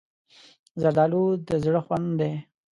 [0.81, 2.33] زردالو د زړه خوند دی.